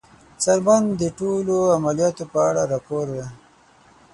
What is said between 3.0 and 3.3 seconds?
ورکوي.